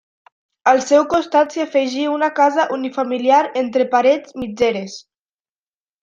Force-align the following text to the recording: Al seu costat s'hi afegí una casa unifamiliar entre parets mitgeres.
Al 0.69 0.79
seu 0.85 1.03
costat 1.09 1.51
s'hi 1.57 1.61
afegí 1.65 2.05
una 2.13 2.29
casa 2.41 2.65
unifamiliar 2.77 3.41
entre 3.61 3.85
parets 3.95 4.33
mitgeres. 4.45 4.97